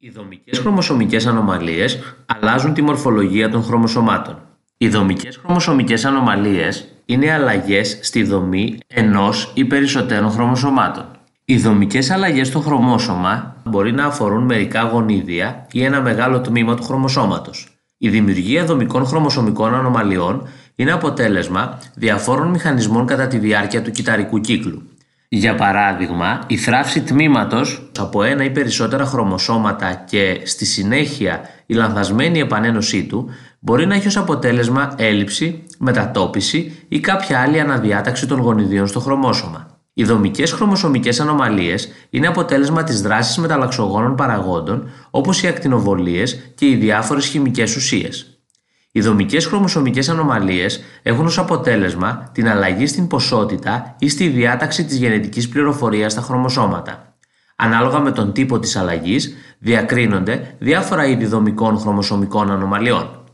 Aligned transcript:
Οι 0.00 0.10
δομικές 0.10 0.58
χρωμοσωμικές 0.58 1.26
ανομαλίες 1.26 1.98
αλλάζουν 2.26 2.74
τη 2.74 2.82
μορφολογία 2.82 3.50
των 3.50 3.62
χρωμοσωμάτων. 3.62 4.38
Οι 4.78 4.88
δομικές 4.88 5.36
χρωμοσωμικές 5.36 6.04
ανομαλίες 6.04 6.88
είναι 7.04 7.32
αλλαγές 7.32 7.98
στη 8.02 8.22
δομή 8.22 8.78
ενός 8.86 9.52
ή 9.54 9.64
περισσότερων 9.64 10.30
χρωμοσωμάτων. 10.30 11.04
Οι 11.44 11.56
δομικές 11.56 12.10
αλλαγές 12.10 12.46
στο 12.46 12.60
χρωμόσωμα 12.60 13.56
μπορεί 13.64 13.92
να 13.92 14.04
αφορούν 14.04 14.44
μερικά 14.44 14.82
γονίδια 14.82 15.66
ή 15.72 15.84
ένα 15.84 16.00
μεγάλο 16.00 16.40
τμήμα 16.40 16.74
του 16.76 16.82
χρωμοσώματος. 16.82 17.68
Η 17.98 18.08
δημιουργία 18.08 18.64
δομικών 18.64 19.06
χρωμοσωμικών 19.06 19.74
ανομαλιών 19.74 20.48
είναι 20.74 20.92
αποτέλεσμα 20.92 21.78
διαφόρων 21.94 22.50
μηχανισμών 22.50 23.06
κατά 23.06 23.26
τη 23.26 23.38
διάρκεια 23.38 23.82
του 23.82 23.90
κυταρικού 23.90 24.40
κύκλου. 24.40 24.82
Για 25.30 25.54
παράδειγμα, 25.54 26.40
η 26.46 26.56
θράψη 26.56 27.02
τμήματος 27.02 27.90
από 27.98 28.22
ένα 28.22 28.44
ή 28.44 28.50
περισσότερα 28.50 29.04
χρωμοσώματα 29.04 29.94
και 29.94 30.40
στη 30.44 30.64
συνέχεια 30.64 31.40
η 31.66 31.74
λανθασμένη 31.74 32.38
επανένωσή 32.38 33.04
του 33.04 33.30
μπορεί 33.58 33.86
να 33.86 33.94
έχει 33.94 34.06
ως 34.06 34.16
αποτέλεσμα 34.16 34.94
έλλειψη, 34.96 35.64
μετατόπιση 35.78 36.84
ή 36.88 37.00
κάποια 37.00 37.40
άλλη 37.40 37.60
αναδιάταξη 37.60 38.26
των 38.26 38.40
γονιδίων 38.40 38.86
στο 38.86 39.00
χρωμόσωμα. 39.00 39.66
Οι 39.94 40.04
δομικές 40.04 40.52
χρωμοσωμικές 40.52 41.20
ανομαλίες 41.20 41.88
είναι 42.10 42.26
αποτέλεσμα 42.26 42.82
της 42.84 43.02
δράσης 43.02 43.36
μεταλλαξογόνων 43.36 44.14
παραγόντων 44.14 44.90
όπως 45.10 45.42
οι 45.42 45.46
ακτινοβολίες 45.46 46.52
και 46.54 46.66
οι 46.66 46.74
διάφορες 46.74 47.26
χημικές 47.26 47.76
ουσίες. 47.76 48.37
Οι 48.98 49.00
δομικές 49.00 49.46
χρωμοσωμικές 49.46 50.08
ανομαλίες 50.08 50.82
έχουν 51.02 51.26
ως 51.26 51.38
αποτέλεσμα 51.38 52.30
την 52.32 52.48
αλλαγή 52.48 52.86
στην 52.86 53.06
ποσότητα 53.06 53.94
ή 53.98 54.08
στη 54.08 54.28
διάταξη 54.28 54.84
της 54.84 54.96
γενετικής 54.96 55.48
πληροφορίας 55.48 56.12
στα 56.12 56.20
χρωμοσώματα. 56.20 57.16
Ανάλογα 57.56 57.98
με 58.00 58.12
τον 58.12 58.32
τύπο 58.32 58.58
της 58.58 58.76
αλλαγής, 58.76 59.34
διακρίνονται 59.58 60.54
διάφορα 60.58 61.06
είδη 61.06 61.26
δομικών 61.26 61.78
χρωμοσωμικών 61.78 62.50
ανομαλιών. 62.50 63.24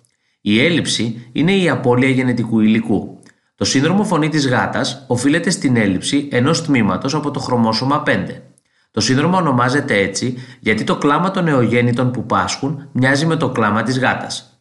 Η 0.41 0.64
έλλειψη 0.64 1.28
είναι 1.33 1.53
η 1.56 1.69
απώλεια 1.69 2.08
γενετικού 2.08 2.60
υλικού. 2.60 3.19
Το 3.55 3.64
σύνδρομο 3.64 4.05
φωνή 4.05 4.28
της 4.28 4.48
γάτας 4.48 5.05
οφείλεται 5.08 5.50
στην 5.50 5.77
έλλειψη 5.77 6.28
ενός 6.33 6.64
τμήματος 6.64 7.14
από 7.14 7.31
το 7.31 7.41
χρωμόσωμα 7.41 8.03
5. 8.06 8.10
Το 8.91 9.00
σύνδρομο 9.00 9.36
ονομάζεται 9.36 9.98
έτσι 9.98 10.34
γιατί 10.60 10.84
το 10.84 10.97
κλάμα 10.97 11.31
των 11.31 11.44
νεογέννητων 11.44 12.10
που 12.10 12.27
πάσχουν 12.27 12.88
μοιάζει 12.92 13.27
με 13.27 13.36
το 13.36 13.50
κλάμα 13.50 13.83
της 13.83 13.98
γάτας. 13.98 14.53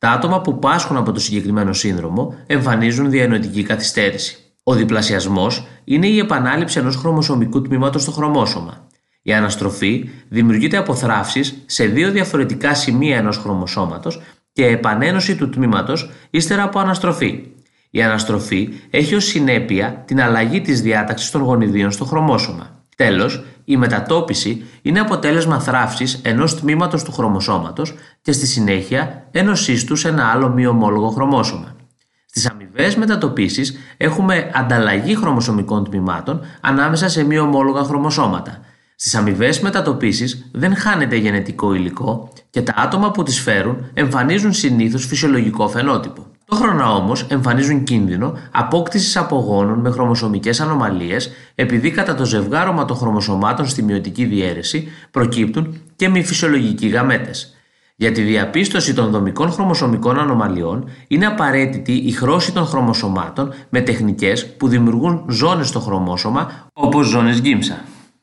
Τα 0.00 0.10
άτομα 0.10 0.40
που 0.40 0.58
πάσχουν 0.58 0.96
από 0.96 1.12
το 1.12 1.20
συγκεκριμένο 1.20 1.72
σύνδρομο 1.72 2.34
εμφανίζουν 2.46 3.10
διανοητική 3.10 3.62
καθυστέρηση. 3.62 4.38
Ο 4.62 4.74
διπλασιασμός 4.74 5.66
είναι 5.84 6.06
η 6.06 6.18
επανάληψη 6.18 6.78
ενός 6.78 6.96
χρωμοσωμικού 6.96 7.62
τμήματος 7.62 8.02
στο 8.02 8.10
χρωμόσωμα. 8.10 8.86
Η 9.22 9.32
αναστροφή 9.32 10.08
δημιουργείται 10.28 10.76
από 10.76 10.94
θράψεις 10.94 11.62
σε 11.66 11.84
δύο 11.84 12.10
διαφορετικά 12.10 12.74
σημεία 12.74 13.16
ενός 13.16 13.36
χρωμοσώματος 13.36 14.20
και 14.52 14.66
επανένωση 14.66 15.36
του 15.36 15.48
τμήματος 15.48 16.10
ύστερα 16.30 16.62
από 16.62 16.78
αναστροφή. 16.78 17.46
Η 17.90 18.02
αναστροφή 18.02 18.68
έχει 18.90 19.14
ως 19.14 19.24
συνέπεια 19.24 20.02
την 20.06 20.20
αλλαγή 20.20 20.60
της 20.60 20.80
διάταξης 20.82 21.30
των 21.30 21.42
γονιδίων 21.42 21.90
στο 21.90 22.04
χρωμόσωμα. 22.04 22.79
Τέλος, 23.00 23.44
η 23.64 23.76
μετατόπιση 23.76 24.64
είναι 24.82 25.00
αποτέλεσμα 25.00 25.60
θράψης 25.60 26.20
ενός 26.22 26.56
τμήματος 26.56 27.02
του 27.02 27.12
χρωμοσώματος 27.12 27.94
και 28.22 28.32
στη 28.32 28.46
συνέχεια 28.46 29.28
ένωσή 29.30 29.86
του 29.86 29.96
σε 29.96 30.08
ένα 30.08 30.24
άλλο 30.24 30.48
μη 30.48 30.66
ομόλογο 30.66 31.08
χρωμόσωμα. 31.08 31.76
Στις 32.26 32.50
αμοιβές 32.50 32.96
μετατοπίσεις 32.96 33.78
έχουμε 33.96 34.50
ανταλλαγή 34.54 35.16
χρωμοσωμικών 35.16 35.84
τμήματων 35.84 36.40
ανάμεσα 36.60 37.08
σε 37.08 37.24
μη 37.24 37.38
ομόλογα 37.38 37.82
χρωμοσώματα. 37.82 38.60
Στις 38.94 39.14
αμοιβές 39.14 39.60
μετατοπίσεις 39.60 40.48
δεν 40.52 40.76
χάνεται 40.76 41.16
γενετικό 41.16 41.74
υλικό 41.74 42.32
και 42.50 42.62
τα 42.62 42.74
άτομα 42.76 43.10
που 43.10 43.22
τις 43.22 43.40
φέρουν 43.40 43.90
εμφανίζουν 43.94 44.52
συνήθως 44.52 45.06
φυσιολογικό 45.06 45.68
φαινότυπο. 45.68 46.29
Ταυτόχρονα 46.50 46.94
όμως 46.94 47.26
εμφανίζουν 47.28 47.84
κίνδυνο 47.84 48.38
απόκτησης 48.50 49.16
απογόνων 49.16 49.78
με 49.78 49.90
χρωμοσωμικές 49.90 50.60
ανομαλίες 50.60 51.30
επειδή 51.54 51.90
κατά 51.90 52.14
το 52.14 52.24
ζευγάρωμα 52.24 52.84
των 52.84 52.96
χρωμοσωμάτων 52.96 53.66
στη 53.68 53.82
μειωτική 53.82 54.24
διαίρεση 54.24 54.88
προκύπτουν 55.10 55.80
και 55.96 56.08
μη 56.08 56.24
φυσιολογικοί 56.24 56.88
γαμέτες. 56.88 57.54
Για 57.96 58.12
τη 58.12 58.22
διαπίστωση 58.22 58.94
των 58.94 59.10
δομικών 59.10 59.52
χρωμοσωμικών 59.52 60.18
ανομαλιών 60.18 60.88
είναι 61.08 61.26
απαραίτητη 61.26 61.92
η 61.92 62.10
χρώση 62.10 62.52
των 62.52 62.66
χρωμοσωμάτων 62.66 63.52
με 63.68 63.80
τεχνικές 63.80 64.46
που 64.46 64.68
δημιουργούν 64.68 65.24
ζώνες 65.28 65.68
στο 65.68 65.80
χρωμόσωμα 65.80 66.68
όπως 66.72 67.06
ζώνες 67.06 67.40
Γκίμσα. 67.40 67.84